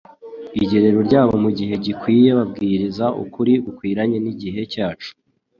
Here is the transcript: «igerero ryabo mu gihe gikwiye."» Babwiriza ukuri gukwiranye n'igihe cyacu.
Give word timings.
«igerero 0.63 0.99
ryabo 1.07 1.33
mu 1.43 1.49
gihe 1.57 1.73
gikwiye."» 1.85 2.29
Babwiriza 2.37 3.05
ukuri 3.23 3.53
gukwiranye 3.65 4.17
n'igihe 4.23 4.61
cyacu. 4.73 5.09